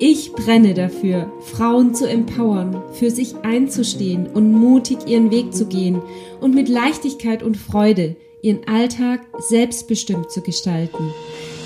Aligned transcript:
Ich 0.00 0.30
brenne 0.30 0.74
dafür, 0.74 1.28
Frauen 1.40 1.92
zu 1.92 2.08
empowern, 2.08 2.80
für 2.92 3.10
sich 3.10 3.34
einzustehen 3.42 4.28
und 4.28 4.52
mutig 4.52 5.08
ihren 5.08 5.32
Weg 5.32 5.52
zu 5.52 5.66
gehen 5.66 6.00
und 6.40 6.54
mit 6.54 6.68
Leichtigkeit 6.68 7.42
und 7.42 7.56
Freude 7.56 8.14
ihren 8.40 8.62
Alltag 8.68 9.26
selbstbestimmt 9.40 10.30
zu 10.30 10.40
gestalten. 10.40 11.12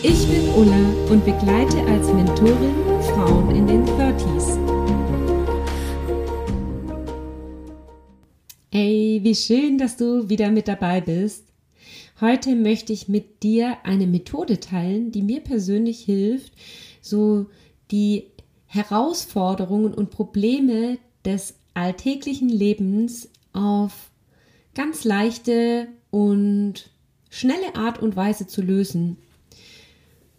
Ich 0.03 0.27
bin 0.29 0.49
Ulla 0.57 1.11
und 1.11 1.27
begleite 1.27 1.79
als 1.83 2.11
Mentorin 2.11 2.75
Frauen 3.03 3.55
in 3.55 3.67
den 3.67 3.85
30s. 3.85 4.57
Hey, 8.71 9.21
wie 9.23 9.35
schön, 9.35 9.77
dass 9.77 9.99
du 9.99 10.31
wieder 10.31 10.51
mit 10.51 10.69
dabei 10.69 11.03
bist. 11.03 11.45
Heute 12.19 12.57
möchte 12.57 12.95
ich 12.95 13.09
mit 13.09 13.43
dir 13.43 13.77
eine 13.85 14.07
Methode 14.07 14.59
teilen, 14.59 15.12
die 15.12 15.21
mir 15.21 15.41
persönlich 15.41 16.01
hilft, 16.01 16.55
so 17.03 17.49
die 17.91 18.31
Herausforderungen 18.67 19.93
und 19.93 20.11
Probleme 20.11 20.99
des 21.25 21.55
alltäglichen 21.75 22.48
Lebens 22.48 23.29
auf 23.53 24.11
ganz 24.75 25.05
leichte 25.05 25.89
und 26.11 26.91
schnelle 27.31 27.75
Art 27.75 28.01
und 28.01 28.17
Weise 28.17 28.47
zu 28.47 28.62
lösen. 28.62 29.19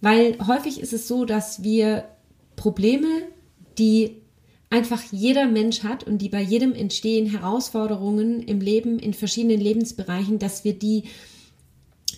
Weil 0.02 0.38
häufig 0.46 0.80
ist 0.80 0.94
es 0.94 1.08
so, 1.08 1.26
dass 1.26 1.64
wir 1.64 2.06
Probleme, 2.56 3.08
die 3.78 4.22
einfach 4.70 5.02
jeder 5.12 5.46
Mensch 5.46 5.84
hat 5.84 6.04
und 6.04 6.18
die 6.18 6.30
bei 6.30 6.42
jedem 6.42 6.74
entstehen, 6.74 7.30
Herausforderungen 7.30 8.42
im 8.42 8.60
Leben, 8.60 8.98
in 9.00 9.14
verschiedenen 9.14 9.60
Lebensbereichen, 9.60 10.40
dass 10.40 10.64
wir 10.64 10.74
die, 10.74 11.04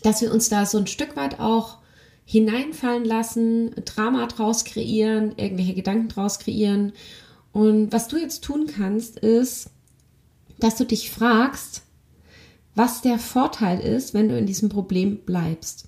dass 0.03 0.21
wir 0.21 0.33
uns 0.33 0.49
da 0.49 0.65
so 0.65 0.77
ein 0.77 0.87
Stück 0.87 1.15
weit 1.15 1.39
auch 1.39 1.79
hineinfallen 2.25 3.05
lassen, 3.05 3.71
Drama 3.85 4.25
draus 4.25 4.65
kreieren, 4.65 5.33
irgendwelche 5.37 5.75
Gedanken 5.75 6.09
draus 6.09 6.39
kreieren. 6.39 6.93
Und 7.51 7.93
was 7.93 8.07
du 8.07 8.17
jetzt 8.17 8.43
tun 8.43 8.67
kannst, 8.67 9.17
ist, 9.19 9.69
dass 10.59 10.75
du 10.75 10.85
dich 10.85 11.11
fragst, 11.11 11.83
was 12.73 13.01
der 13.01 13.19
Vorteil 13.19 13.79
ist, 13.79 14.13
wenn 14.13 14.27
du 14.27 14.37
in 14.37 14.45
diesem 14.45 14.69
Problem 14.69 15.19
bleibst. 15.25 15.87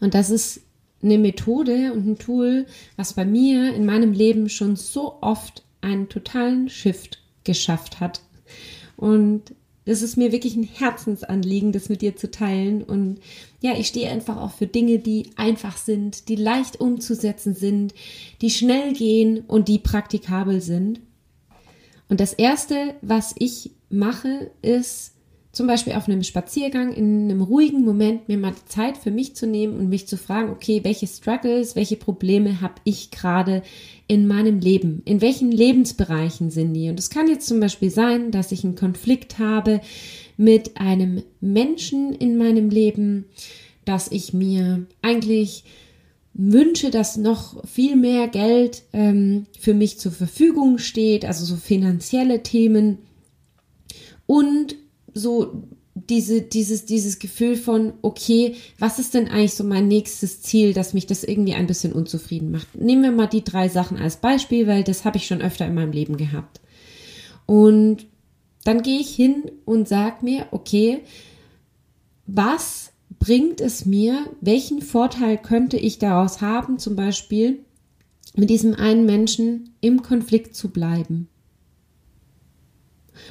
Und 0.00 0.14
das 0.14 0.30
ist 0.30 0.60
eine 1.02 1.18
Methode 1.18 1.92
und 1.92 2.06
ein 2.06 2.18
Tool, 2.18 2.66
was 2.96 3.14
bei 3.14 3.24
mir 3.24 3.74
in 3.74 3.84
meinem 3.84 4.12
Leben 4.12 4.48
schon 4.48 4.76
so 4.76 5.18
oft 5.20 5.64
einen 5.80 6.08
totalen 6.08 6.68
Shift 6.68 7.20
geschafft 7.42 8.00
hat. 8.00 8.20
Und 8.96 9.54
es 9.86 10.02
ist 10.02 10.16
mir 10.16 10.32
wirklich 10.32 10.56
ein 10.56 10.62
Herzensanliegen, 10.62 11.72
das 11.72 11.88
mit 11.88 12.00
dir 12.00 12.16
zu 12.16 12.30
teilen. 12.30 12.82
Und 12.82 13.20
ja, 13.60 13.72
ich 13.76 13.88
stehe 13.88 14.10
einfach 14.10 14.38
auch 14.38 14.52
für 14.52 14.66
Dinge, 14.66 14.98
die 14.98 15.30
einfach 15.36 15.76
sind, 15.76 16.28
die 16.28 16.36
leicht 16.36 16.80
umzusetzen 16.80 17.54
sind, 17.54 17.94
die 18.40 18.50
schnell 18.50 18.94
gehen 18.94 19.44
und 19.46 19.68
die 19.68 19.78
praktikabel 19.78 20.60
sind. 20.60 21.00
Und 22.08 22.20
das 22.20 22.32
Erste, 22.32 22.94
was 23.02 23.34
ich 23.38 23.72
mache, 23.90 24.50
ist 24.62 25.13
zum 25.54 25.68
Beispiel 25.68 25.92
auf 25.94 26.08
einem 26.08 26.24
Spaziergang 26.24 26.92
in 26.92 27.30
einem 27.30 27.40
ruhigen 27.40 27.84
Moment 27.84 28.28
mir 28.28 28.36
mal 28.36 28.54
Zeit 28.66 28.98
für 28.98 29.12
mich 29.12 29.36
zu 29.36 29.46
nehmen 29.46 29.78
und 29.78 29.88
mich 29.88 30.08
zu 30.08 30.16
fragen, 30.16 30.50
okay, 30.50 30.80
welche 30.82 31.06
Struggles, 31.06 31.76
welche 31.76 31.96
Probleme 31.96 32.60
habe 32.60 32.74
ich 32.82 33.10
gerade 33.12 33.62
in 34.08 34.26
meinem 34.26 34.58
Leben? 34.58 35.02
In 35.04 35.20
welchen 35.20 35.52
Lebensbereichen 35.52 36.50
sind 36.50 36.74
die? 36.74 36.88
Und 36.88 36.98
es 36.98 37.08
kann 37.08 37.28
jetzt 37.28 37.46
zum 37.46 37.60
Beispiel 37.60 37.90
sein, 37.90 38.32
dass 38.32 38.52
ich 38.52 38.64
einen 38.64 38.74
Konflikt 38.74 39.38
habe 39.38 39.80
mit 40.36 40.76
einem 40.78 41.22
Menschen 41.40 42.12
in 42.12 42.36
meinem 42.36 42.68
Leben, 42.68 43.26
dass 43.84 44.10
ich 44.10 44.32
mir 44.32 44.86
eigentlich 45.02 45.64
wünsche, 46.34 46.90
dass 46.90 47.16
noch 47.16 47.64
viel 47.64 47.94
mehr 47.94 48.26
Geld 48.26 48.82
ähm, 48.92 49.46
für 49.60 49.72
mich 49.72 50.00
zur 50.00 50.10
Verfügung 50.10 50.78
steht, 50.78 51.24
also 51.24 51.44
so 51.44 51.54
finanzielle 51.54 52.42
Themen. 52.42 52.98
Und 54.26 54.74
so 55.14 55.64
diese, 55.94 56.42
dieses, 56.42 56.86
dieses 56.86 57.18
Gefühl 57.18 57.56
von, 57.56 57.94
okay, 58.02 58.56
was 58.78 58.98
ist 58.98 59.14
denn 59.14 59.28
eigentlich 59.28 59.54
so 59.54 59.64
mein 59.64 59.88
nächstes 59.88 60.42
Ziel, 60.42 60.74
dass 60.74 60.92
mich 60.92 61.06
das 61.06 61.24
irgendwie 61.24 61.54
ein 61.54 61.68
bisschen 61.68 61.92
unzufrieden 61.92 62.50
macht? 62.50 62.74
Nehmen 62.74 63.02
wir 63.02 63.12
mal 63.12 63.28
die 63.28 63.44
drei 63.44 63.68
Sachen 63.68 63.96
als 63.96 64.16
Beispiel, 64.16 64.66
weil 64.66 64.82
das 64.82 65.04
habe 65.04 65.16
ich 65.16 65.26
schon 65.26 65.40
öfter 65.40 65.66
in 65.66 65.74
meinem 65.74 65.92
Leben 65.92 66.16
gehabt. 66.16 66.60
Und 67.46 68.06
dann 68.64 68.82
gehe 68.82 68.98
ich 68.98 69.14
hin 69.14 69.44
und 69.64 69.88
sage 69.88 70.24
mir, 70.24 70.46
okay, 70.50 71.00
was 72.26 72.92
bringt 73.18 73.60
es 73.60 73.86
mir? 73.86 74.26
Welchen 74.40 74.82
Vorteil 74.82 75.38
könnte 75.38 75.76
ich 75.76 75.98
daraus 75.98 76.40
haben, 76.40 76.78
zum 76.78 76.96
Beispiel 76.96 77.60
mit 78.34 78.50
diesem 78.50 78.74
einen 78.74 79.06
Menschen 79.06 79.74
im 79.80 80.02
Konflikt 80.02 80.56
zu 80.56 80.70
bleiben? 80.70 81.28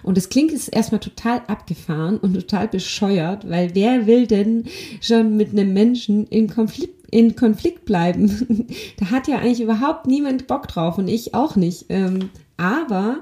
Und 0.04 0.18
das 0.18 0.30
klingt 0.30 0.52
jetzt 0.52 0.74
erstmal 0.74 1.00
total 1.00 1.42
abgefahren 1.48 2.18
und 2.18 2.34
total 2.34 2.68
bescheuert, 2.68 3.50
weil 3.50 3.76
wer 3.76 4.08
will 4.08 4.28
denn 4.28 4.66
schon 5.02 5.38
mit 5.38 5.52
einem 5.52 5.74
Menschen 5.74 6.28
in 6.28 6.48
Konflikt, 6.48 7.12
in 7.12 7.36
Konflikt 7.36 7.86
bleiben? 7.86 8.68
da 9.00 9.12
hat 9.12 9.28
ja 9.28 9.38
eigentlich 9.38 9.62
überhaupt 9.62 10.08
niemand 10.08 10.48
Bock 10.48 10.68
drauf 10.68 10.98
und 10.98 11.08
ich 11.08 11.34
auch 11.34 11.56
nicht. 11.56 11.86
Ähm, 11.90 12.30
aber 12.58 13.20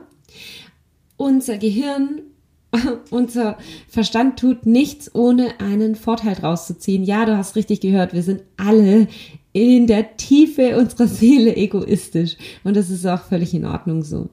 unser 1.17 1.57
Gehirn 1.57 2.21
unser 3.09 3.57
Verstand 3.87 4.39
tut 4.39 4.65
nichts, 4.65 5.13
ohne 5.13 5.59
einen 5.59 5.95
Vorteil 5.95 6.35
draus 6.35 6.67
zu 6.67 6.77
ziehen. 6.77 7.03
Ja, 7.03 7.25
du 7.25 7.37
hast 7.37 7.55
richtig 7.55 7.81
gehört, 7.81 8.13
wir 8.13 8.23
sind 8.23 8.43
alle 8.57 9.07
in 9.53 9.87
der 9.87 10.15
Tiefe 10.15 10.77
unserer 10.77 11.07
Seele 11.07 11.55
egoistisch. 11.55 12.37
Und 12.63 12.75
das 12.75 12.89
ist 12.89 13.05
auch 13.05 13.23
völlig 13.23 13.53
in 13.53 13.65
Ordnung 13.65 14.03
so. 14.03 14.29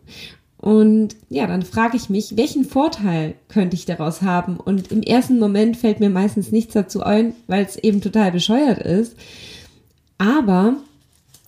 Und 0.59 1.15
ja, 1.29 1.47
dann 1.47 1.63
frage 1.63 1.97
ich 1.97 2.11
mich, 2.11 2.37
welchen 2.37 2.65
Vorteil 2.65 3.37
könnte 3.49 3.77
ich 3.77 3.87
daraus 3.87 4.23
haben? 4.23 4.59
Und 4.59 4.91
im 4.91 5.03
ersten 5.03 5.39
Moment 5.39 5.77
fällt 5.77 6.01
mir 6.01 6.11
meistens 6.11 6.51
nichts 6.51 6.75
dazu 6.75 7.03
ein, 7.03 7.35
weil 7.47 7.65
es 7.65 7.77
eben 7.77 8.01
total 8.01 8.33
bescheuert 8.33 8.81
ist. 8.81 9.15
Aber 10.19 10.77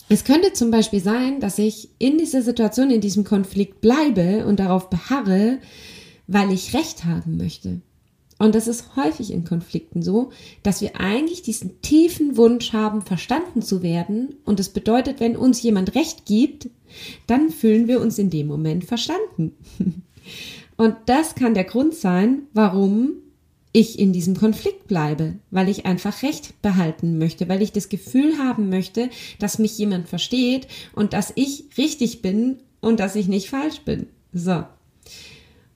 es 0.09 0.25
könnte 0.25 0.53
zum 0.53 0.71
Beispiel 0.71 1.01
sein, 1.01 1.41
dass 1.41 1.59
ich 1.59 1.89
in 1.99 2.19
dieser 2.19 2.43
Situation, 2.43 2.91
in 2.91 3.01
diesem 3.01 3.25
Konflikt 3.25 3.81
bleibe 3.81 4.47
und 4.47 4.61
darauf 4.61 4.91
beharre, 4.91 5.59
weil 6.29 6.53
ich 6.53 6.75
Recht 6.75 7.05
haben 7.05 7.37
möchte. 7.37 7.81
Und 8.39 8.55
das 8.55 8.69
ist 8.69 8.97
häufig 8.97 9.33
in 9.33 9.45
Konflikten 9.45 10.03
so, 10.03 10.31
dass 10.63 10.81
wir 10.81 10.99
eigentlich 10.99 11.43
diesen 11.43 11.83
tiefen 11.83 12.37
Wunsch 12.37 12.73
haben, 12.73 13.03
verstanden 13.03 13.61
zu 13.61 13.83
werden. 13.83 14.37
Und 14.45 14.59
das 14.59 14.71
bedeutet, 14.71 15.21
wenn 15.21 15.37
uns 15.37 15.61
jemand 15.63 15.95
Recht 15.95 16.25
gibt, 16.25 16.71
dann 17.27 17.51
fühlen 17.51 17.89
wir 17.89 18.01
uns 18.01 18.19
in 18.19 18.31
dem 18.31 18.47
Moment 18.47 18.85
verstanden. 18.85 19.55
Und 20.77 20.97
das 21.07 21.35
kann 21.35 21.55
der 21.55 21.65
Grund 21.65 21.95
sein, 21.95 22.45
warum 22.53 23.13
ich 23.73 23.99
in 23.99 24.13
diesem 24.13 24.37
Konflikt 24.37 24.89
bleibe, 24.89 25.35
weil 25.51 25.69
ich 25.69 25.87
einfach 25.87 26.23
Recht 26.23 26.61
behalten 26.63 27.19
möchte, 27.19 27.49
weil 27.49 27.63
ich 27.63 27.73
das 27.73 27.89
Gefühl 27.89 28.39
haben 28.39 28.69
möchte, 28.69 29.11
dass 29.39 29.59
mich 29.59 29.79
jemand 29.79 30.09
versteht 30.09 30.67
und 30.95 31.13
dass 31.13 31.33
ich 31.37 31.65
richtig 31.79 32.23
bin 32.23 32.59
und 32.81 32.99
dass 32.99 33.15
ich 33.15 33.29
nicht 33.29 33.51
falsch 33.51 33.81
bin. 33.83 34.07
So. 34.33 34.65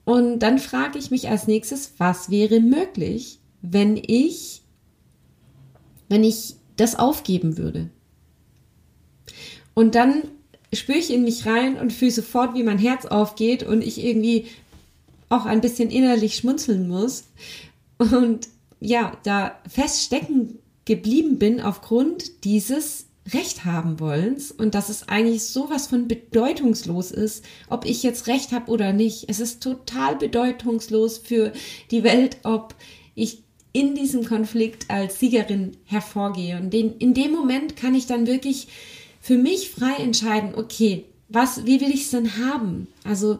Und 0.03 0.39
dann 0.39 0.59
frage 0.59 0.99
ich 0.99 1.09
mich 1.09 1.29
als 1.29 1.47
nächstes, 1.47 1.93
was 1.97 2.29
wäre 2.29 2.59
möglich, 2.59 3.39
wenn 3.61 3.97
ich, 3.97 4.61
wenn 6.09 6.23
ich 6.23 6.55
das 6.75 6.97
aufgeben 6.97 7.57
würde? 7.57 7.89
Und 9.73 9.95
dann 9.95 10.23
spüre 10.75 10.97
ich 10.97 11.11
in 11.11 11.23
mich 11.23 11.45
rein 11.45 11.77
und 11.77 11.93
fühle 11.93 12.11
sofort, 12.11 12.55
wie 12.55 12.63
mein 12.63 12.77
Herz 12.77 13.05
aufgeht 13.05 13.63
und 13.63 13.81
ich 13.81 14.03
irgendwie 14.03 14.47
auch 15.29 15.45
ein 15.45 15.61
bisschen 15.61 15.89
innerlich 15.89 16.35
schmunzeln 16.35 16.87
muss 16.87 17.25
und 17.97 18.47
ja, 18.79 19.17
da 19.23 19.59
feststecken 19.67 20.59
geblieben 20.85 21.39
bin 21.39 21.61
aufgrund 21.61 22.43
dieses 22.43 23.07
Recht 23.33 23.65
haben 23.65 23.99
wollens 23.99 24.51
und 24.51 24.75
dass 24.75 24.89
es 24.89 25.09
eigentlich 25.09 25.45
sowas 25.45 25.87
von 25.87 26.07
bedeutungslos 26.07 27.09
ist, 27.09 27.43
ob 27.69 27.85
ich 27.85 28.03
jetzt 28.03 28.27
Recht 28.27 28.51
habe 28.51 28.71
oder 28.71 28.93
nicht. 28.93 29.25
Es 29.29 29.39
ist 29.39 29.63
total 29.63 30.15
bedeutungslos 30.15 31.17
für 31.17 31.51
die 31.89 32.03
Welt, 32.03 32.37
ob 32.43 32.75
ich 33.15 33.41
in 33.73 33.95
diesem 33.95 34.25
Konflikt 34.25 34.91
als 34.91 35.19
Siegerin 35.19 35.75
hervorgehe. 35.85 36.57
Und 36.57 36.71
den, 36.71 36.97
in 36.97 37.15
dem 37.15 37.31
Moment 37.31 37.75
kann 37.75 37.95
ich 37.95 38.05
dann 38.05 38.27
wirklich 38.27 38.67
für 39.25 39.39
mich 39.39 39.71
frei 39.71 39.95
entscheiden, 40.03 40.53
okay, 40.53 41.05
Was, 41.29 41.65
wie 41.65 41.81
will 41.81 41.89
ich 41.89 42.03
es 42.03 42.11
denn 42.11 42.37
haben? 42.37 42.87
Also, 43.03 43.39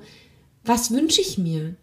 was 0.64 0.90
wünsche 0.90 1.22
ich 1.22 1.38
mir? 1.38 1.76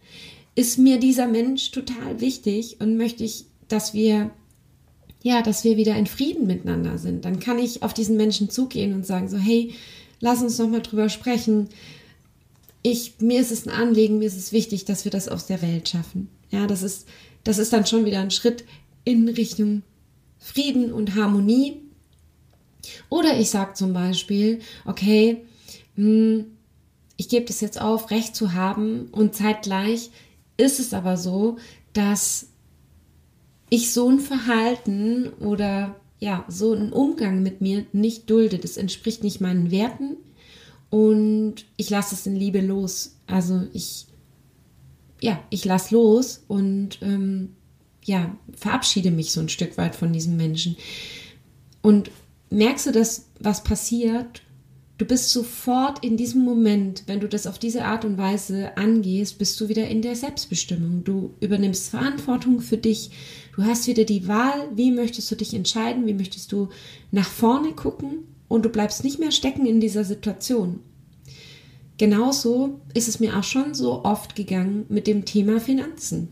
Ist 0.57 0.77
mir 0.77 0.99
dieser 0.99 1.29
Mensch 1.29 1.71
total 1.71 2.21
wichtig 2.21 2.79
und 2.81 2.97
möchte 2.97 3.23
ich, 3.23 3.45
dass 3.69 3.95
wir, 3.95 4.33
ja, 5.23 5.41
dass 5.43 5.63
wir 5.63 5.77
wieder 5.77 5.95
in 5.95 6.09
Frieden 6.09 6.49
miteinander 6.49 6.99
sind? 6.99 7.25
Dann 7.25 7.39
kann 7.39 7.61
ich 7.61 7.85
auf 7.85 7.95
diesen 7.95 8.17
Menschen 8.17 8.51
zugehen 8.51 8.93
und 8.93 9.07
sagen 9.07 9.29
so, 9.29 9.39
hey, 9.39 9.73
lass 10.19 10.43
uns 10.43 10.59
noch 10.59 10.69
mal 10.69 10.83
drüber 10.83 11.09
sprechen. 11.09 11.69
Ich, 12.83 13.21
mir 13.21 13.41
ist 13.41 13.53
es 13.53 13.69
ein 13.69 13.73
Anliegen, 13.73 14.19
mir 14.19 14.27
ist 14.27 14.37
es 14.37 14.51
wichtig, 14.51 14.85
dass 14.85 15.05
wir 15.05 15.13
das 15.13 15.29
aus 15.29 15.47
der 15.47 15.63
Welt 15.63 15.89
schaffen. 15.89 16.29
Ja, 16.51 16.67
das 16.67 16.83
ist, 16.83 17.07
das 17.45 17.59
ist 17.59 17.73
dann 17.73 17.87
schon 17.87 18.05
wieder 18.05 18.19
ein 18.19 18.33
Schritt 18.33 18.65
in 19.05 19.29
Richtung 19.29 19.83
Frieden 20.41 20.93
und 20.93 21.15
Harmonie. 21.15 21.82
Oder 23.09 23.39
ich 23.39 23.51
sage 23.51 23.75
zum 23.75 23.93
Beispiel, 23.93 24.61
okay, 24.85 25.45
hm, 25.97 26.47
ich 27.17 27.29
gebe 27.29 27.47
das 27.47 27.61
jetzt 27.61 27.81
auf, 27.81 28.11
Recht 28.11 28.35
zu 28.35 28.55
haben 28.55 29.09
und 29.13 29.35
zeitgleich 29.35 30.11
ist 30.57 30.81
es 30.81 30.95
aber 30.95 31.17
so, 31.17 31.57
dass 31.93 32.49
ich 33.71 33.93
so 33.93 34.09
ein 34.09 34.21
Verhalten 34.21 35.29
oder 35.41 35.97
ja, 36.19 36.45
so 36.49 36.73
einen 36.73 36.93
Umgang 36.93 37.43
mit 37.43 37.61
mir 37.61 37.87
nicht 37.93 38.29
dulde. 38.31 38.59
Das 38.59 38.77
entspricht 38.77 39.25
nicht 39.25 39.41
meinen 39.41 39.71
Werten 39.71 40.17
und 40.91 41.65
ich 41.77 41.91
lasse 41.91 42.15
es 42.15 42.27
in 42.27 42.37
Liebe 42.37 42.61
los. 42.61 43.17
Also 43.27 43.63
ich, 43.73 44.07
ja, 45.21 45.43
ich 45.51 45.65
lasse 45.65 45.95
los 45.95 46.45
und 46.49 46.99
ähm, 47.03 47.55
ja, 48.05 48.37
verabschiede 48.55 49.11
mich 49.11 49.33
so 49.33 49.41
ein 49.41 49.49
Stück 49.49 49.79
weit 49.79 49.95
von 49.95 50.13
diesem 50.13 50.37
Menschen. 50.37 50.77
Und 51.81 52.11
merkst 52.53 52.87
du, 52.87 52.93
dass 52.93 53.29
was 53.41 53.65
passiert? 53.65 54.43
Du 54.99 55.07
bist 55.07 55.31
sofort 55.31 56.05
in 56.05 56.17
diesem 56.17 56.45
Moment, 56.45 57.05
wenn 57.07 57.19
du 57.19 57.29
das 57.29 57.47
auf 57.47 57.59
diese 57.59 57.85
Art 57.85 58.05
und 58.05 58.19
Weise 58.19 58.77
angehst, 58.77 59.39
bist 59.39 59.61
du 59.61 59.69
wieder 59.69 59.89
in 59.89 60.01
der 60.01 60.15
Selbstbestimmung. 60.15 61.03
Du 61.03 61.35
übernimmst 61.41 61.91
Verantwortung 61.91 62.61
für 62.61 62.77
dich. 62.77 63.11
Du 63.57 63.65
hast 63.65 63.89
wieder 63.89 64.05
die 64.05 64.29
Wahl, 64.29 64.71
wie 64.75 64.93
möchtest 64.93 65.31
du 65.31 65.35
dich 65.35 65.55
entscheiden, 65.55 66.07
wie 66.07 66.15
möchtest 66.15 66.53
du 66.53 66.69
nach 67.11 67.29
vorne 67.29 67.73
gucken 67.73 68.19
und 68.49 68.65
du 68.65 68.69
bleibst 68.69 69.03
nicht 69.03 69.19
mehr 69.19 69.33
stecken 69.33 69.67
in 69.67 69.81
dieser 69.81 70.05
Situation. 70.05 70.81
Genauso 71.99 72.81
ist 72.95 73.09
es 73.09 73.19
mir 73.19 73.37
auch 73.37 73.45
schon 73.45 73.75
so 73.75 74.05
oft 74.05 74.37
gegangen 74.37 74.85
mit 74.89 75.07
dem 75.07 75.25
Thema 75.25 75.59
Finanzen. 75.59 76.29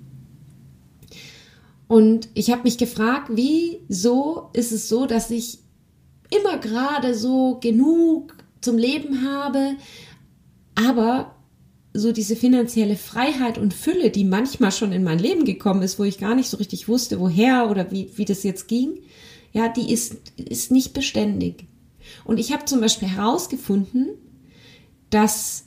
Und 1.89 2.29
ich 2.35 2.51
habe 2.53 2.63
mich 2.63 2.79
gefragt, 2.79 3.31
wieso 3.33 4.51
ist 4.53 4.71
es 4.71 4.89
so, 4.89 5.07
dass 5.07 5.31
ich 5.31 5.59
immer 6.31 6.59
gerade 6.59 7.15
so 7.15 7.59
genug 7.61 8.37
zum 8.61 8.79
Leben 8.79 9.29
habe, 9.29 9.77
aber 10.75 11.35
so 11.93 12.13
diese 12.13 12.37
finanzielle 12.37 12.97
Freiheit 12.97 13.59
und 13.59 13.75
Fülle, 13.75 14.11
die 14.11 14.25
manchmal 14.25 14.71
schon 14.71 14.93
in 14.93 15.03
mein 15.03 15.19
Leben 15.19 15.45
gekommen 15.45 15.83
ist, 15.83 15.99
wo 15.99 16.05
ich 16.05 16.19
gar 16.19 16.35
nicht 16.35 16.49
so 16.49 16.57
richtig 16.57 16.89
wusste, 16.89 17.19
woher 17.19 17.69
oder 17.69 17.91
wie, 17.91 18.11
wie 18.15 18.25
das 18.25 18.45
jetzt 18.45 18.69
ging, 18.69 19.01
ja, 19.53 19.69
die 19.69 19.93
ist, 19.93 20.17
ist 20.37 20.71
nicht 20.71 20.93
beständig. 20.93 21.67
Und 22.25 22.39
ich 22.39 22.53
habe 22.53 22.65
zum 22.65 22.81
Beispiel 22.81 23.09
herausgefunden, 23.09 24.11
dass 25.11 25.65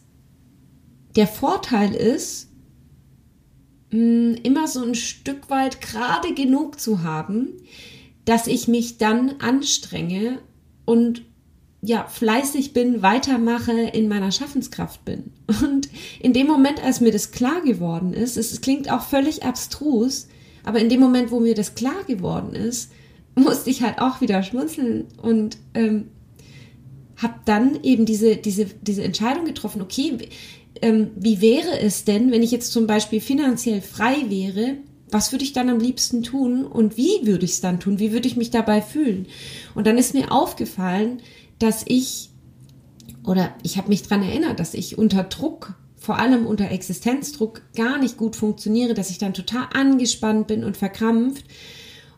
der 1.17 1.27
Vorteil 1.27 1.93
ist, 1.93 2.49
mm, 3.91 4.35
immer 4.43 4.67
so 4.67 4.83
ein 4.83 4.95
Stück 4.95 5.49
weit 5.49 5.81
gerade 5.81 6.33
genug 6.33 6.79
zu 6.79 7.03
haben, 7.03 7.49
dass 8.23 8.47
ich 8.47 8.69
mich 8.69 8.97
dann 8.97 9.39
anstrenge 9.39 10.39
und 10.85 11.23
ja, 11.85 12.07
fleißig 12.07 12.71
bin, 12.71 13.01
weitermache, 13.01 13.73
in 13.73 14.07
meiner 14.07 14.31
Schaffenskraft 14.31 15.03
bin. 15.03 15.31
Und 15.63 15.89
in 16.21 16.31
dem 16.31 16.47
Moment, 16.47 16.81
als 16.81 17.01
mir 17.01 17.11
das 17.11 17.31
klar 17.31 17.61
geworden 17.61 18.13
ist, 18.13 18.37
es 18.37 18.61
klingt 18.61 18.89
auch 18.89 19.03
völlig 19.03 19.43
abstrus, 19.43 20.29
aber 20.63 20.79
in 20.79 20.87
dem 20.87 21.01
Moment, 21.01 21.29
wo 21.29 21.41
mir 21.41 21.55
das 21.55 21.75
klar 21.75 22.05
geworden 22.07 22.53
ist, 22.55 22.89
musste 23.35 23.69
ich 23.69 23.83
halt 23.83 23.99
auch 23.99 24.21
wieder 24.21 24.43
schmunzeln 24.43 25.05
und 25.21 25.57
ähm, 25.73 26.07
habe 27.17 27.35
dann 27.45 27.83
eben 27.83 28.05
diese, 28.05 28.37
diese, 28.37 28.65
diese 28.65 29.03
Entscheidung 29.03 29.43
getroffen, 29.43 29.81
okay, 29.81 30.17
ähm, 30.81 31.11
wie 31.15 31.41
wäre 31.41 31.79
es 31.79 32.05
denn, 32.05 32.31
wenn 32.31 32.43
ich 32.43 32.51
jetzt 32.51 32.71
zum 32.71 32.87
Beispiel 32.87 33.19
finanziell 33.19 33.81
frei 33.81 34.25
wäre, 34.29 34.77
was 35.13 35.31
würde 35.31 35.43
ich 35.43 35.53
dann 35.53 35.69
am 35.69 35.79
liebsten 35.79 36.23
tun 36.23 36.65
und 36.65 36.97
wie 36.97 37.25
würde 37.25 37.45
ich 37.45 37.51
es 37.51 37.61
dann 37.61 37.79
tun? 37.79 37.99
Wie 37.99 38.11
würde 38.11 38.27
ich 38.27 38.35
mich 38.35 38.51
dabei 38.51 38.81
fühlen? 38.81 39.27
Und 39.75 39.87
dann 39.87 39.97
ist 39.97 40.13
mir 40.13 40.31
aufgefallen, 40.31 41.21
dass 41.59 41.83
ich 41.85 42.29
oder 43.25 43.53
ich 43.63 43.77
habe 43.77 43.89
mich 43.89 44.03
daran 44.03 44.23
erinnert, 44.23 44.59
dass 44.59 44.73
ich 44.73 44.97
unter 44.97 45.23
Druck, 45.23 45.75
vor 45.95 46.19
allem 46.19 46.45
unter 46.45 46.69
Existenzdruck, 46.71 47.61
gar 47.75 47.97
nicht 47.97 48.17
gut 48.17 48.35
funktioniere, 48.35 48.93
dass 48.93 49.09
ich 49.09 49.17
dann 49.17 49.33
total 49.33 49.67
angespannt 49.73 50.47
bin 50.47 50.63
und 50.63 50.75
verkrampft. 50.75 51.45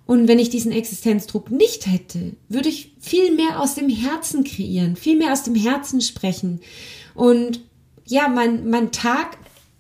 Und 0.07 0.27
wenn 0.27 0.39
ich 0.39 0.49
diesen 0.49 0.71
Existenzdruck 0.71 1.51
nicht 1.51 1.87
hätte, 1.87 2.35
würde 2.49 2.69
ich 2.69 2.95
viel 2.99 3.35
mehr 3.35 3.59
aus 3.59 3.75
dem 3.75 3.89
Herzen 3.89 4.43
kreieren, 4.43 4.95
viel 4.95 5.17
mehr 5.17 5.31
aus 5.31 5.43
dem 5.43 5.55
Herzen 5.55 6.01
sprechen 6.01 6.61
und 7.15 7.61
ja, 8.07 8.27
mein, 8.27 8.69
mein 8.69 8.91
Tag 8.91 9.37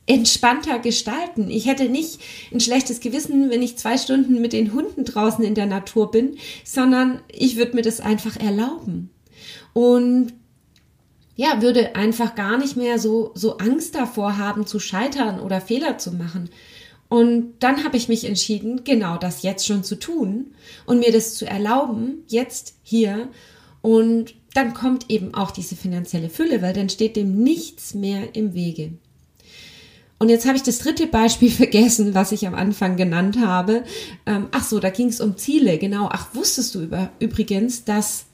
entspannter 0.07 0.79
gestalten. 0.79 1.49
Ich 1.49 1.65
hätte 1.65 1.89
nicht 1.89 2.19
ein 2.53 2.59
schlechtes 2.59 2.99
Gewissen, 2.99 3.49
wenn 3.49 3.63
ich 3.63 3.77
zwei 3.77 3.97
Stunden 3.97 4.39
mit 4.39 4.53
den 4.53 4.73
Hunden 4.73 5.03
draußen 5.03 5.43
in 5.43 5.55
der 5.55 5.65
Natur 5.65 6.11
bin, 6.11 6.37
sondern 6.63 7.21
ich 7.31 7.57
würde 7.57 7.75
mir 7.75 7.81
das 7.81 8.01
einfach 8.01 8.37
erlauben. 8.37 9.09
Und 9.73 10.33
ja, 11.35 11.61
würde 11.61 11.95
einfach 11.95 12.35
gar 12.35 12.57
nicht 12.57 12.77
mehr 12.77 12.97
so, 12.97 13.31
so 13.33 13.57
Angst 13.57 13.95
davor 13.95 14.37
haben, 14.37 14.65
zu 14.65 14.79
scheitern 14.79 15.39
oder 15.39 15.59
Fehler 15.59 15.97
zu 15.97 16.11
machen. 16.13 16.49
Und 17.09 17.53
dann 17.59 17.83
habe 17.83 17.97
ich 17.97 18.07
mich 18.07 18.25
entschieden, 18.25 18.83
genau 18.83 19.17
das 19.17 19.43
jetzt 19.43 19.65
schon 19.65 19.83
zu 19.83 19.95
tun 19.95 20.55
und 20.85 20.99
mir 20.99 21.11
das 21.11 21.35
zu 21.35 21.45
erlauben, 21.45 22.23
jetzt 22.27 22.75
hier. 22.83 23.29
Und 23.81 24.33
dann 24.53 24.73
kommt 24.73 25.09
eben 25.09 25.33
auch 25.33 25.51
diese 25.51 25.75
finanzielle 25.75 26.29
Fülle, 26.29 26.61
weil 26.61 26.73
dann 26.73 26.89
steht 26.89 27.15
dem 27.15 27.43
nichts 27.43 27.93
mehr 27.93 28.35
im 28.35 28.53
Wege. 28.53 28.93
Und 30.17 30.29
jetzt 30.29 30.45
habe 30.45 30.55
ich 30.55 30.63
das 30.63 30.79
dritte 30.79 31.07
Beispiel 31.07 31.51
vergessen, 31.51 32.13
was 32.13 32.31
ich 32.31 32.47
am 32.47 32.55
Anfang 32.55 32.95
genannt 32.95 33.37
habe. 33.39 33.83
Ähm, 34.25 34.47
ach 34.51 34.63
so, 34.63 34.79
da 34.79 34.89
ging 34.89 35.09
es 35.09 35.21
um 35.21 35.37
Ziele, 35.37 35.77
genau. 35.77 36.09
Ach, 36.11 36.33
wusstest 36.33 36.75
du 36.75 36.81
über, 36.81 37.09
übrigens, 37.19 37.83
dass, 37.83 38.25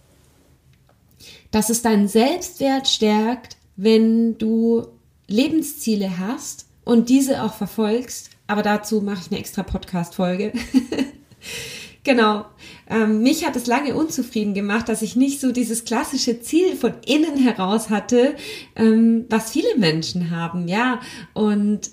dass 1.50 1.70
es 1.70 1.82
deinen 1.82 2.08
Selbstwert 2.08 2.88
stärkt, 2.88 3.58
wenn 3.76 4.38
du 4.38 4.88
Lebensziele 5.28 6.20
hast 6.20 6.68
und 6.84 7.10
diese 7.10 7.44
auch 7.44 7.54
verfolgst? 7.54 8.30
Aber 8.48 8.64
dazu 8.64 9.02
mache 9.02 9.22
ich 9.26 9.32
eine 9.32 9.40
extra 9.40 9.64
Podcast-Folge. 9.64 10.54
Genau. 12.04 12.46
Ähm, 12.90 13.22
mich 13.22 13.46
hat 13.46 13.56
es 13.56 13.68
lange 13.68 13.96
unzufrieden 13.96 14.54
gemacht, 14.54 14.90
dass 14.90 15.04
ich 15.04 15.16
nicht 15.16 15.40
so 15.40 15.52
dieses 15.52 15.86
klassische 15.86 16.42
Ziel 16.42 16.76
von 16.76 16.94
innen 17.06 17.38
heraus 17.38 17.90
hatte, 17.90 18.36
ähm, 18.76 19.26
was 19.30 19.52
viele 19.52 19.78
Menschen 19.78 20.32
haben, 20.32 20.68
ja. 20.68 21.00
Und 21.34 21.92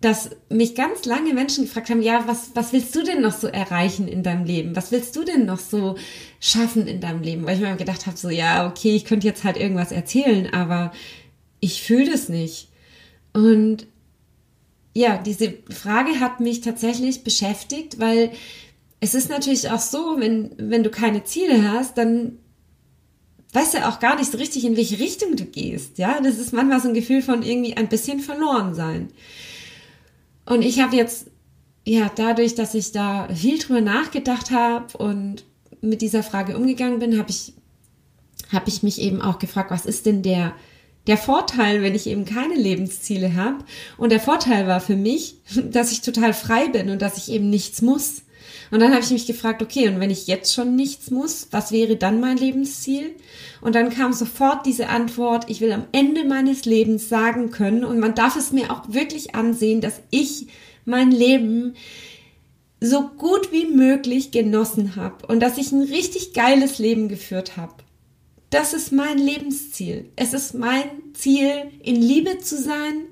dass 0.00 0.30
mich 0.48 0.74
ganz 0.74 1.04
lange 1.04 1.34
Menschen 1.34 1.64
gefragt 1.64 1.90
haben, 1.90 2.02
ja, 2.02 2.24
was, 2.26 2.50
was 2.54 2.72
willst 2.72 2.94
du 2.94 3.02
denn 3.02 3.22
noch 3.22 3.32
so 3.32 3.46
erreichen 3.46 4.08
in 4.08 4.22
deinem 4.22 4.44
Leben? 4.44 4.76
Was 4.76 4.92
willst 4.92 5.16
du 5.16 5.24
denn 5.24 5.46
noch 5.46 5.58
so 5.58 5.96
schaffen 6.40 6.86
in 6.86 7.00
deinem 7.00 7.22
Leben? 7.22 7.46
Weil 7.46 7.56
ich 7.56 7.62
mir 7.62 7.76
gedacht 7.76 8.06
habe, 8.06 8.16
so, 8.16 8.30
ja, 8.30 8.68
okay, 8.68 8.94
ich 8.94 9.04
könnte 9.04 9.26
jetzt 9.26 9.44
halt 9.44 9.56
irgendwas 9.56 9.92
erzählen, 9.92 10.52
aber 10.52 10.92
ich 11.60 11.82
fühle 11.82 12.10
das 12.10 12.28
nicht. 12.28 12.68
Und 13.32 13.86
ja, 14.94 15.18
diese 15.18 15.54
Frage 15.70 16.20
hat 16.20 16.40
mich 16.40 16.60
tatsächlich 16.62 17.24
beschäftigt, 17.24 17.98
weil 17.98 18.30
es 19.06 19.14
ist 19.14 19.30
natürlich 19.30 19.70
auch 19.70 19.78
so, 19.78 20.16
wenn, 20.18 20.50
wenn 20.58 20.82
du 20.82 20.90
keine 20.90 21.22
Ziele 21.22 21.70
hast, 21.70 21.96
dann 21.96 22.38
weißt 23.52 23.74
du 23.74 23.86
auch 23.86 24.00
gar 24.00 24.16
nicht 24.16 24.32
so 24.32 24.36
richtig, 24.36 24.64
in 24.64 24.76
welche 24.76 24.98
Richtung 24.98 25.36
du 25.36 25.44
gehst. 25.44 25.98
Ja, 25.98 26.20
das 26.20 26.38
ist 26.38 26.52
manchmal 26.52 26.80
so 26.80 26.88
ein 26.88 26.94
Gefühl 26.94 27.22
von 27.22 27.42
irgendwie 27.42 27.76
ein 27.76 27.88
bisschen 27.88 28.18
verloren 28.18 28.74
sein. 28.74 29.08
Und 30.44 30.62
ich 30.62 30.80
habe 30.80 30.96
jetzt, 30.96 31.28
ja, 31.84 32.10
dadurch, 32.14 32.56
dass 32.56 32.74
ich 32.74 32.90
da 32.90 33.28
viel 33.32 33.58
drüber 33.58 33.80
nachgedacht 33.80 34.50
habe 34.50 34.98
und 34.98 35.44
mit 35.80 36.02
dieser 36.02 36.24
Frage 36.24 36.56
umgegangen 36.56 36.98
bin, 36.98 37.16
habe 37.16 37.30
ich, 37.30 37.54
habe 38.52 38.68
ich 38.68 38.82
mich 38.82 39.00
eben 39.00 39.22
auch 39.22 39.38
gefragt, 39.38 39.70
was 39.70 39.86
ist 39.86 40.04
denn 40.04 40.22
der, 40.22 40.52
der 41.06 41.16
Vorteil, 41.16 41.80
wenn 41.80 41.94
ich 41.94 42.08
eben 42.08 42.24
keine 42.24 42.56
Lebensziele 42.56 43.36
habe? 43.36 43.58
Und 43.98 44.10
der 44.10 44.20
Vorteil 44.20 44.66
war 44.66 44.80
für 44.80 44.96
mich, 44.96 45.36
dass 45.70 45.92
ich 45.92 46.00
total 46.00 46.34
frei 46.34 46.68
bin 46.68 46.90
und 46.90 47.00
dass 47.00 47.18
ich 47.18 47.30
eben 47.30 47.50
nichts 47.50 47.82
muss. 47.82 48.22
Und 48.70 48.80
dann 48.80 48.92
habe 48.92 49.02
ich 49.02 49.10
mich 49.10 49.26
gefragt, 49.26 49.62
okay, 49.62 49.88
und 49.88 50.00
wenn 50.00 50.10
ich 50.10 50.26
jetzt 50.26 50.54
schon 50.54 50.74
nichts 50.76 51.10
muss, 51.10 51.48
was 51.50 51.72
wäre 51.72 51.96
dann 51.96 52.20
mein 52.20 52.36
Lebensziel? 52.36 53.14
Und 53.60 53.74
dann 53.74 53.90
kam 53.90 54.12
sofort 54.12 54.66
diese 54.66 54.88
Antwort, 54.88 55.48
ich 55.48 55.60
will 55.60 55.72
am 55.72 55.86
Ende 55.92 56.24
meines 56.24 56.64
Lebens 56.64 57.08
sagen 57.08 57.50
können, 57.50 57.84
und 57.84 57.98
man 57.98 58.14
darf 58.14 58.36
es 58.36 58.52
mir 58.52 58.70
auch 58.70 58.82
wirklich 58.88 59.34
ansehen, 59.34 59.80
dass 59.80 60.00
ich 60.10 60.46
mein 60.84 61.10
Leben 61.10 61.74
so 62.80 63.08
gut 63.08 63.52
wie 63.52 63.66
möglich 63.66 64.30
genossen 64.30 64.96
habe 64.96 65.26
und 65.26 65.40
dass 65.40 65.58
ich 65.58 65.72
ein 65.72 65.82
richtig 65.82 66.34
geiles 66.34 66.78
Leben 66.78 67.08
geführt 67.08 67.56
habe. 67.56 67.74
das 68.50 68.74
ist 68.74 68.92
mein 68.92 69.18
Lebensziel. 69.18 70.08
Es 70.16 70.32
ist 70.32 70.54
mein 70.54 70.84
Ziel, 71.14 71.70
in 71.82 71.96
Liebe 71.96 72.38
zu 72.38 72.56
sein 72.56 73.06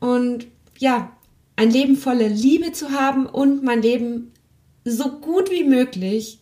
und 0.00 0.46
ja, 0.78 1.16
ein 1.56 1.70
Leben 1.70 1.96
voller 1.96 2.28
Liebe 2.28 2.72
zu 2.72 2.90
haben 2.90 3.26
und 3.26 3.62
mein 3.62 3.80
Leben 3.80 4.32
so 4.86 5.18
gut 5.18 5.50
wie 5.50 5.64
möglich, 5.64 6.38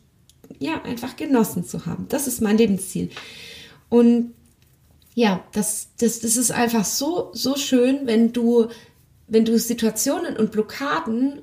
ja, 0.59 0.83
einfach 0.83 1.17
genossen 1.17 1.65
zu 1.65 1.87
haben. 1.87 2.07
Das 2.09 2.27
ist 2.27 2.43
mein 2.43 2.59
Lebensziel. 2.59 3.11
Und 3.89 4.35
ja, 5.15 5.45
das, 5.53 5.89
das, 5.99 6.21
das 6.21 6.37
ist 6.37 6.51
einfach 6.51 6.85
so, 6.85 7.31
so 7.33 7.57
schön, 7.57 8.07
wenn 8.07 8.33
du, 8.33 8.69
wenn 9.29 9.45
du 9.45 9.59
Situationen 9.59 10.37
und 10.37 10.53
Blockaden, 10.53 11.41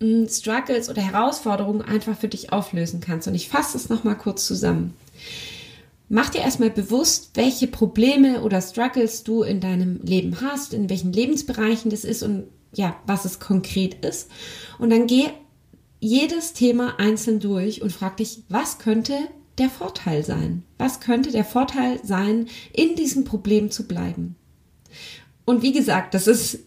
hm, 0.00 0.28
Struggles 0.28 0.88
oder 0.88 1.02
Herausforderungen 1.02 1.82
einfach 1.82 2.18
für 2.18 2.28
dich 2.28 2.52
auflösen 2.52 3.00
kannst. 3.00 3.28
Und 3.28 3.34
ich 3.34 3.48
fasse 3.48 3.76
es 3.76 3.88
nochmal 3.88 4.18
kurz 4.18 4.46
zusammen. 4.46 4.94
Mach 6.08 6.30
dir 6.30 6.40
erstmal 6.40 6.70
bewusst, 6.70 7.30
welche 7.34 7.66
Probleme 7.66 8.42
oder 8.42 8.60
Struggles 8.60 9.22
du 9.22 9.42
in 9.42 9.60
deinem 9.60 10.00
Leben 10.02 10.40
hast, 10.40 10.74
in 10.74 10.90
welchen 10.90 11.12
Lebensbereichen 11.12 11.90
das 11.90 12.04
ist 12.04 12.22
und 12.22 12.44
ja, 12.74 12.96
was 13.06 13.24
es 13.24 13.38
konkret 13.38 14.04
ist. 14.04 14.30
Und 14.78 14.90
dann 14.90 15.06
geh 15.06 15.28
jedes 16.04 16.52
Thema 16.52 17.00
einzeln 17.00 17.40
durch 17.40 17.80
und 17.80 17.90
frag 17.90 18.18
dich, 18.18 18.42
was 18.50 18.78
könnte 18.78 19.16
der 19.56 19.70
Vorteil 19.70 20.22
sein? 20.22 20.62
Was 20.76 21.00
könnte 21.00 21.32
der 21.32 21.46
Vorteil 21.46 21.98
sein, 22.04 22.48
in 22.74 22.94
diesem 22.94 23.24
Problem 23.24 23.70
zu 23.70 23.88
bleiben? 23.88 24.36
Und 25.46 25.62
wie 25.62 25.72
gesagt, 25.72 26.12
das 26.12 26.26
ist, 26.26 26.58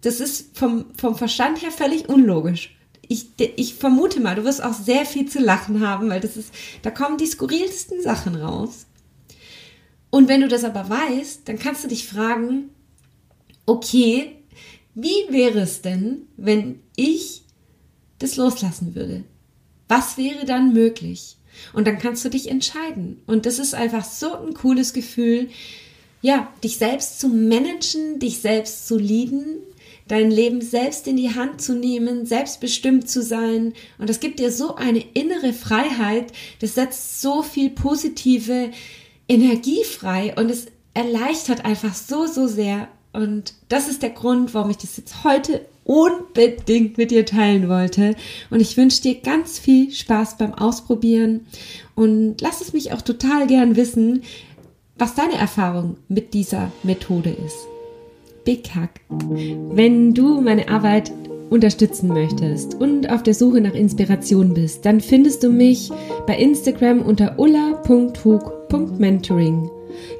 das 0.00 0.18
ist 0.18 0.58
vom, 0.58 0.86
vom 0.96 1.14
Verstand 1.14 1.62
her 1.62 1.70
völlig 1.70 2.08
unlogisch. 2.08 2.76
Ich, 3.06 3.28
ich 3.38 3.74
vermute 3.74 4.20
mal, 4.20 4.34
du 4.34 4.44
wirst 4.44 4.64
auch 4.64 4.72
sehr 4.72 5.06
viel 5.06 5.28
zu 5.28 5.38
lachen 5.38 5.86
haben, 5.86 6.08
weil 6.08 6.20
das 6.20 6.36
ist, 6.36 6.52
da 6.82 6.90
kommen 6.90 7.16
die 7.16 7.26
skurrilsten 7.26 8.02
Sachen 8.02 8.34
raus. 8.34 8.86
Und 10.10 10.28
wenn 10.28 10.40
du 10.40 10.48
das 10.48 10.64
aber 10.64 10.88
weißt, 10.88 11.48
dann 11.48 11.60
kannst 11.60 11.84
du 11.84 11.88
dich 11.88 12.08
fragen, 12.08 12.70
okay, 13.66 14.36
wie 14.94 15.26
wäre 15.28 15.60
es 15.60 15.80
denn, 15.80 16.22
wenn 16.36 16.80
ich 16.96 17.43
das 18.18 18.36
loslassen 18.36 18.94
würde? 18.94 19.24
Was 19.88 20.16
wäre 20.16 20.44
dann 20.46 20.72
möglich? 20.72 21.36
Und 21.72 21.86
dann 21.86 21.98
kannst 21.98 22.24
du 22.24 22.30
dich 22.30 22.50
entscheiden. 22.50 23.20
Und 23.26 23.46
das 23.46 23.58
ist 23.58 23.74
einfach 23.74 24.04
so 24.04 24.34
ein 24.34 24.54
cooles 24.54 24.92
Gefühl, 24.92 25.48
ja, 26.20 26.52
dich 26.62 26.78
selbst 26.78 27.20
zu 27.20 27.28
managen, 27.28 28.18
dich 28.18 28.38
selbst 28.38 28.86
zu 28.88 28.98
lieben, 28.98 29.44
dein 30.08 30.30
Leben 30.30 30.60
selbst 30.60 31.06
in 31.06 31.16
die 31.16 31.34
Hand 31.34 31.60
zu 31.60 31.74
nehmen, 31.74 32.26
selbstbestimmt 32.26 33.08
zu 33.08 33.22
sein. 33.22 33.74
Und 33.98 34.08
das 34.08 34.20
gibt 34.20 34.38
dir 34.38 34.50
so 34.50 34.74
eine 34.76 35.04
innere 35.14 35.52
Freiheit, 35.52 36.32
das 36.60 36.74
setzt 36.74 37.20
so 37.20 37.42
viel 37.42 37.70
positive 37.70 38.70
Energie 39.28 39.84
frei 39.84 40.34
und 40.36 40.50
es 40.50 40.66
erleichtert 40.94 41.64
einfach 41.64 41.94
so, 41.94 42.26
so 42.26 42.46
sehr. 42.46 42.88
Und 43.12 43.54
das 43.68 43.88
ist 43.88 44.02
der 44.02 44.10
Grund, 44.10 44.54
warum 44.54 44.70
ich 44.70 44.78
das 44.78 44.96
jetzt 44.96 45.24
heute 45.24 45.66
unbedingt 45.84 46.98
mit 46.98 47.10
dir 47.10 47.26
teilen 47.26 47.68
wollte. 47.68 48.16
Und 48.50 48.60
ich 48.60 48.76
wünsche 48.76 49.02
dir 49.02 49.16
ganz 49.16 49.58
viel 49.58 49.90
Spaß 49.90 50.38
beim 50.38 50.54
Ausprobieren 50.54 51.46
und 51.94 52.40
lass 52.40 52.60
es 52.60 52.72
mich 52.72 52.92
auch 52.92 53.02
total 53.02 53.46
gern 53.46 53.76
wissen, 53.76 54.22
was 54.98 55.14
deine 55.14 55.34
Erfahrung 55.34 55.96
mit 56.08 56.34
dieser 56.34 56.70
Methode 56.82 57.30
ist. 57.30 57.66
Big 58.44 58.74
Hack. 58.74 59.00
Wenn 59.08 60.14
du 60.14 60.40
meine 60.40 60.68
Arbeit 60.68 61.12
unterstützen 61.50 62.08
möchtest 62.08 62.74
und 62.74 63.10
auf 63.10 63.22
der 63.22 63.34
Suche 63.34 63.60
nach 63.60 63.74
Inspiration 63.74 64.54
bist, 64.54 64.84
dann 64.84 65.00
findest 65.00 65.42
du 65.42 65.50
mich 65.50 65.90
bei 66.26 66.36
Instagram 66.36 67.00
unter 67.02 67.38
ulla.hug.mentoring. 68.74 69.70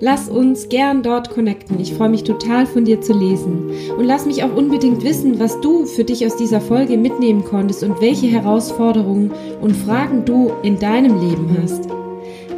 Lass 0.01 0.29
uns 0.29 0.69
gern 0.69 1.03
dort 1.03 1.31
connecten. 1.31 1.81
Ich 1.81 1.95
freue 1.95 2.09
mich 2.09 2.23
total 2.23 2.67
von 2.67 2.85
dir 2.85 3.01
zu 3.01 3.13
lesen. 3.13 3.71
Und 3.97 4.05
lass 4.05 4.27
mich 4.27 4.45
auch 4.45 4.55
unbedingt 4.55 5.03
wissen, 5.03 5.41
was 5.41 5.61
du 5.61 5.85
für 5.85 6.05
dich 6.05 6.25
aus 6.27 6.37
dieser 6.37 6.61
Folge 6.61 6.97
mitnehmen 6.97 7.45
konntest 7.45 7.83
und 7.83 8.01
welche 8.01 8.27
Herausforderungen 8.27 9.33
und 9.61 9.77
Fragen 9.77 10.25
du 10.25 10.53
in 10.63 10.79
deinem 10.79 11.21
Leben 11.21 11.57
hast. 11.61 11.89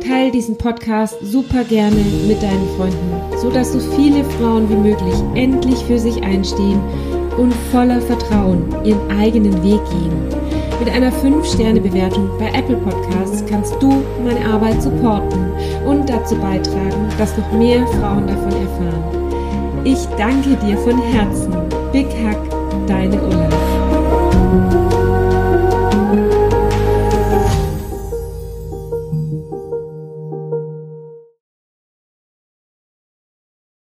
Teil 0.06 0.30
diesen 0.30 0.56
Podcast 0.56 1.16
super 1.22 1.64
gerne 1.64 1.96
mit 2.28 2.40
deinen 2.42 2.68
Freunden, 2.76 3.38
so 3.38 3.50
dass 3.50 3.72
so 3.72 3.80
viele 3.80 4.22
Frauen 4.24 4.68
wie 4.68 4.88
möglich 4.88 5.14
endlich 5.34 5.78
für 5.84 5.98
sich 5.98 6.22
einstehen 6.22 6.80
und 7.38 7.52
voller 7.72 8.00
Vertrauen 8.00 8.64
ihren 8.84 9.10
eigenen 9.10 9.54
Weg 9.64 9.80
gehen. 9.90 10.35
Mit 10.78 10.90
einer 10.90 11.10
5-Sterne-Bewertung 11.10 12.28
bei 12.38 12.50
Apple 12.52 12.76
Podcasts 12.76 13.42
kannst 13.48 13.74
du 13.80 14.02
meine 14.22 14.44
Arbeit 14.44 14.82
supporten 14.82 15.52
und 15.86 16.08
dazu 16.08 16.34
beitragen, 16.36 17.08
dass 17.18 17.36
noch 17.38 17.50
mehr 17.52 17.86
Frauen 17.86 18.26
davon 18.26 18.52
erfahren. 18.52 19.82
Ich 19.84 20.06
danke 20.18 20.56
dir 20.56 20.76
von 20.78 21.00
Herzen. 21.00 21.54
Big 21.92 22.08
Hack, 22.24 22.38
deine 22.86 23.20
Ulla. 23.22 24.95